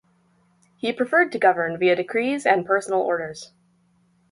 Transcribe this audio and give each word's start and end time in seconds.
He 0.77 0.91
preferred 0.93 1.31
to 1.31 1.37
govern 1.37 1.77
via 1.77 1.95
decrees 1.95 2.43
and 2.47 2.65
personal 2.65 3.01
orders. 3.01 3.53